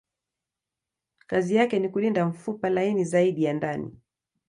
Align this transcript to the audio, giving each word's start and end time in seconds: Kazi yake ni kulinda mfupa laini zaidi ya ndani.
Kazi 1.27 1.55
yake 1.55 1.79
ni 1.79 1.89
kulinda 1.89 2.25
mfupa 2.25 2.69
laini 2.69 3.03
zaidi 3.05 3.43
ya 3.43 3.53
ndani. 3.53 3.97